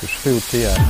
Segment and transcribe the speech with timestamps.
[0.00, 0.80] que je fais au théâtre.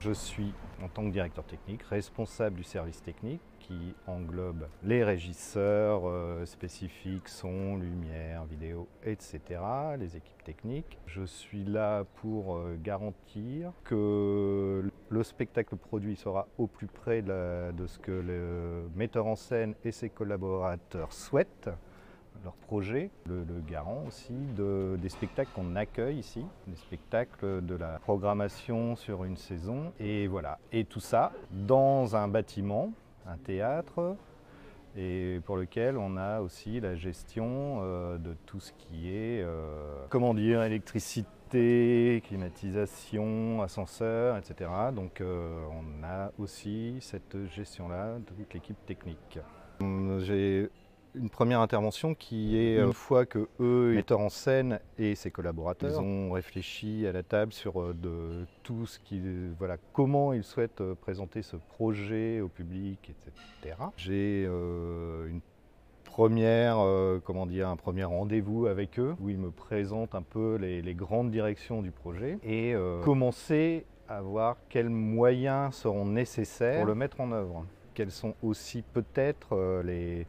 [0.00, 6.02] Je suis, en tant que directeur technique, responsable du service technique qui englobe les régisseurs
[6.04, 9.40] euh, spécifiques, son, lumière, vidéo, etc.,
[9.98, 10.98] les équipes techniques.
[11.06, 17.86] Je suis là pour euh, garantir que le spectacle produit sera au plus près de
[17.86, 21.70] ce que le metteur en scène et ses collaborateurs souhaitent
[22.44, 27.98] leur projet, le, garant aussi de, des spectacles qu'on accueille ici, des spectacles de la
[28.00, 29.92] programmation sur une saison.
[29.98, 32.92] Et voilà, et tout ça dans un bâtiment,
[33.26, 34.16] un théâtre,
[34.96, 40.04] et pour lequel on a aussi la gestion euh, de tout ce qui est, euh,
[40.08, 44.70] comment dire, électricité, climatisation, ascenseur, etc.
[44.94, 49.38] Donc euh, on a aussi cette gestion-là toute l'équipe technique.
[50.20, 50.70] J'ai
[51.14, 55.90] une première intervention qui est une fois que eux, metteurs en scène et ses collaborateurs,
[55.90, 59.20] ils ont réfléchi à la table sur euh, de tout ce qui,
[59.58, 63.76] voilà, comment ils souhaitent euh, présenter ce projet au public, etc.
[63.96, 65.40] J'ai euh, une
[66.04, 66.78] première,
[67.24, 71.32] comment dire, un premier rendez-vous avec eux où ils me présentent un peu les, grandes
[71.32, 77.32] directions du projet et commencer à voir quels moyens seront nécessaires pour le mettre en
[77.32, 77.66] œuvre.
[77.94, 80.28] Quels sont aussi peut-être les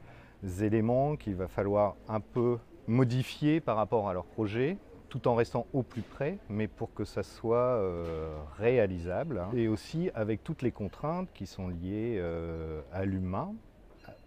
[0.62, 2.58] éléments qu'il va falloir un peu
[2.88, 4.78] modifier par rapport à leur projet
[5.16, 9.50] tout en restant au plus près, mais pour que ça soit euh, réalisable, hein.
[9.56, 13.54] et aussi avec toutes les contraintes qui sont liées euh, à l'humain,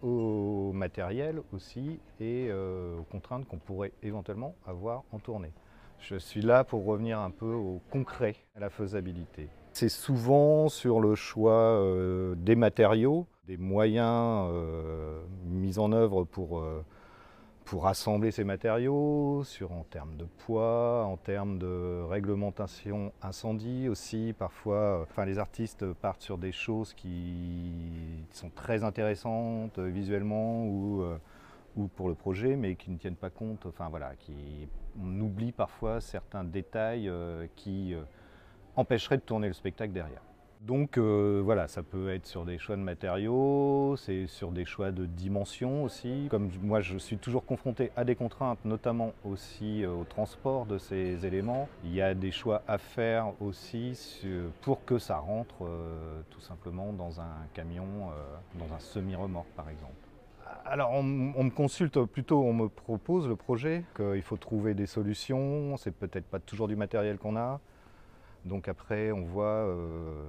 [0.00, 5.52] au matériel aussi, et euh, aux contraintes qu'on pourrait éventuellement avoir en tournée.
[6.00, 9.48] Je suis là pour revenir un peu au concret, à la faisabilité.
[9.72, 11.84] C'est souvent sur le choix
[12.36, 14.50] des matériaux, des moyens
[15.68, 16.84] euh, mis en œuvre pour, euh,
[17.64, 24.34] pour assembler ces matériaux, sur, en termes de poids, en termes de réglementation incendie aussi.
[24.38, 31.04] Parfois, euh, enfin, les artistes partent sur des choses qui sont très intéressantes visuellement ou,
[31.76, 34.68] ou pour le projet, mais qui ne tiennent pas compte, enfin voilà, qui,
[35.00, 37.12] on oublie parfois certains détails
[37.56, 37.94] qui
[38.76, 40.22] empêcheraient de tourner le spectacle derrière.
[40.60, 44.90] Donc euh, voilà, ça peut être sur des choix de matériaux, c'est sur des choix
[44.90, 46.26] de dimensions aussi.
[46.30, 50.78] Comme moi je suis toujours confronté à des contraintes, notamment aussi euh, au transport de
[50.78, 53.96] ces éléments, il y a des choix à faire aussi
[54.62, 58.10] pour que ça rentre euh, tout simplement dans un camion,
[58.58, 59.94] dans un semi-remorque par exemple.
[60.64, 65.76] Alors on, me consulte plutôt, on me propose le projet, qu'il faut trouver des solutions,
[65.76, 67.60] c'est peut-être pas toujours du matériel qu'on a.
[68.44, 70.24] Donc après, on voit euh,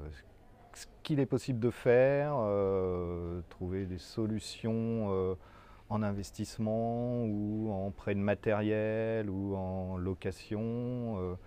[0.73, 5.35] ce qu'il est possible de faire, euh, trouver des solutions euh,
[5.89, 11.37] en investissement ou en prêt de matériel ou en location,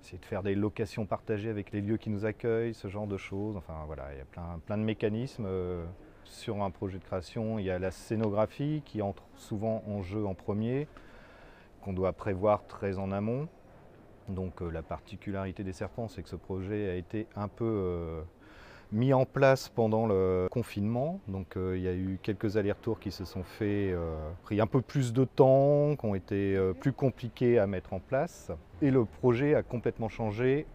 [0.00, 3.16] essayer de faire des locations partagées avec les lieux qui nous accueillent, ce genre de
[3.16, 3.56] choses.
[3.56, 5.46] Enfin voilà, il y a plein, plein de mécanismes.
[6.24, 10.24] Sur un projet de création, il y a la scénographie qui entre souvent en jeu
[10.24, 10.88] en premier,
[11.82, 13.48] qu'on doit prévoir très en amont.
[14.28, 18.20] Donc euh, la particularité des serpents, c'est que ce projet a été un peu euh,
[18.92, 21.20] mis en place pendant le confinement.
[21.28, 23.94] Donc euh, il y a eu quelques allers-retours qui se sont faits,
[24.42, 28.50] pris un peu plus de temps, qui ont été plus compliqués à mettre en place.
[28.80, 30.66] Et le projet a complètement changé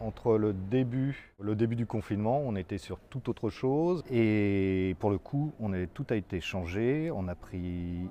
[0.00, 5.10] entre le début, le début du confinement, on était sur toute autre chose et pour
[5.10, 5.52] le coup,
[5.94, 7.10] tout a été changé.
[7.14, 8.10] On a pris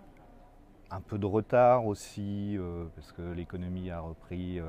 [0.95, 4.63] un peu de retard aussi, euh, parce que l'économie a repris euh,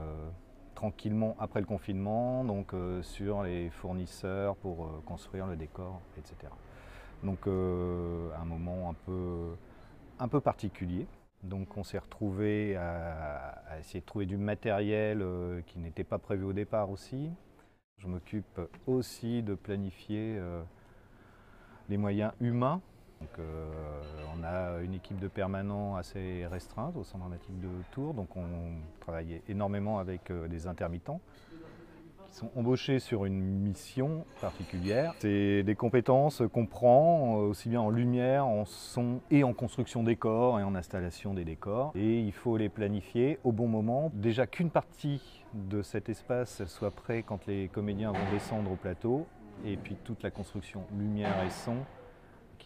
[0.75, 6.53] tranquillement après le confinement, donc euh, sur les fournisseurs pour construire le décor, etc.
[7.23, 9.57] Donc un moment un peu,
[10.19, 11.07] un peu particulier.
[11.43, 15.25] Donc on s'est retrouvé à, à, essayer de trouver du matériel
[15.67, 17.31] qui n'était pas prévu au départ aussi.
[17.99, 20.39] Je m'occupe aussi de planifier
[21.89, 22.83] les moyens humains
[23.39, 23.67] euh,
[24.39, 28.45] on a une équipe de permanents assez restreinte au centre dramatique de Tours, donc on
[29.01, 31.21] travaille énormément avec euh, des intermittents
[32.29, 35.15] qui sont embauchés sur une mission particulière.
[35.21, 40.03] C'est des compétences qu'on prend euh, aussi bien en lumière, en son et en construction
[40.03, 41.93] décors et en installation des décors.
[41.95, 44.11] Et il faut les planifier au bon moment.
[44.15, 49.27] Déjà qu'une partie de cet espace soit prêt quand les comédiens vont descendre au plateau
[49.65, 51.77] et puis toute la construction lumière et son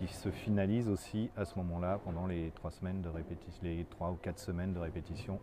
[0.00, 4.11] qui se finalise aussi à ce moment-là pendant les trois semaines de répétition, les trois
[4.11, 5.38] ou quatre semaines de répétition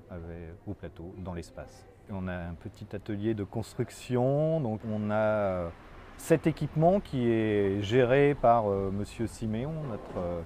[0.66, 1.86] au plateau, dans l'espace.
[2.10, 5.70] On a un petit atelier de construction, donc on a euh,
[6.18, 8.70] cet équipement qui est géré par.
[8.70, 10.42] Euh, Monsieur Siméon, notre euh,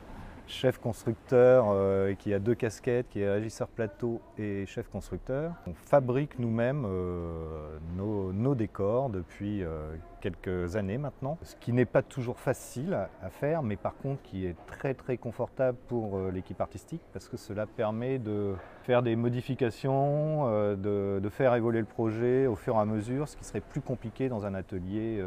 [0.47, 5.53] chef constructeur euh, qui a deux casquettes, qui est régisseur plateau et chef constructeur.
[5.67, 12.01] On fabrique nous-mêmes euh, nos, décors depuis euh, quelques années maintenant, ce qui n'est pas
[12.01, 12.93] toujours facile
[13.23, 17.37] à faire, mais par contre qui est très très confortable pour l'équipe artistique parce que
[17.37, 18.53] cela permet de
[18.83, 23.37] faire des modifications, de, de, faire évoluer le projet au fur et à mesure, ce
[23.37, 25.23] qui serait plus compliqué dans un atelier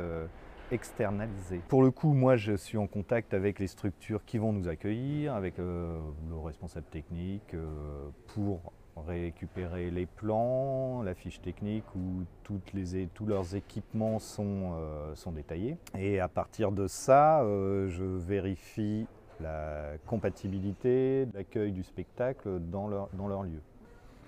[0.75, 1.61] externalisé.
[1.69, 5.35] Pour le coup, moi, je suis en contact avec les structures qui vont nous accueillir,
[5.35, 5.99] avec euh,
[6.29, 8.73] le responsable technique, euh, pour
[9.07, 15.77] récupérer les plans, la fiche technique où tous leurs équipements sont, euh, sont détaillés.
[15.99, 19.07] Et à partir de ça, je vérifie
[19.41, 23.61] la compatibilité l'accueil du spectacle dans leur, dans leur lieu.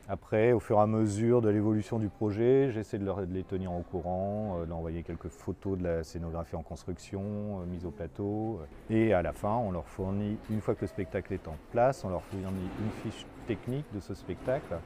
[0.09, 3.81] Après, au fur et à mesure de l'évolution du projet, j'essaie de, les tenir au
[3.81, 7.23] courant, euh, d'envoyer quelques photos de la scénographie en construction,
[7.61, 8.61] euh, mise au plateau.
[8.89, 12.05] et à la fin, on leur fournit, une fois que le spectacle est en place,
[12.05, 14.77] on leur fournit une fiche technique de ce spectacle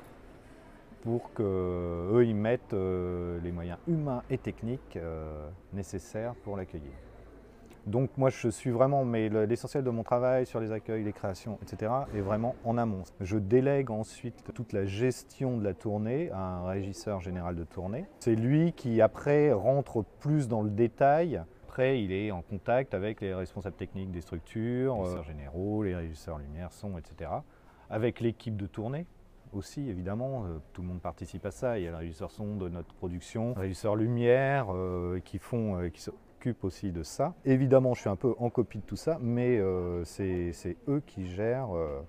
[1.02, 4.98] pour qu'eux, ils mettent euh, les moyens humains et techniques
[5.74, 7.09] nécessaires pour l'accueillir.
[7.90, 11.58] Donc moi je suis vraiment, mais l'essentiel de mon travail sur les accueils, les créations,
[11.62, 11.92] etc.
[12.14, 13.02] est vraiment en amont.
[13.20, 18.06] Je délègue ensuite toute la gestion de la tournée à un régisseur général de tournée.
[18.20, 21.42] C'est lui qui après rentre plus dans le détail.
[21.68, 25.96] Après il est en contact avec les responsables techniques des structures, les régisseurs généraux, les
[25.96, 27.30] régisseurs lumière, son, etc.
[27.90, 29.06] Avec l'équipe de tournée
[29.52, 30.44] aussi, évidemment.
[30.44, 31.78] Euh, tout le monde participe à ça.
[31.78, 35.76] Il y a le régisseur son de notre production, le régisseur lumière euh, qui font,
[35.76, 36.00] euh, qui
[36.62, 37.34] aussi de ça.
[37.44, 41.28] Évidemment, je suis un peu en copie de tout ça, mais euh, c'est eux qui
[41.28, 41.74] gèrent.
[41.74, 42.00] Euh.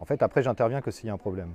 [0.00, 1.54] En fait, après, j'interviens que s'il y a un problème.